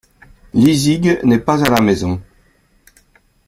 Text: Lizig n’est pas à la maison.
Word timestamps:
Lizig 0.55 1.19
n’est 1.23 1.37
pas 1.37 1.63
à 1.63 1.69
la 1.69 1.79
maison. 1.79 2.19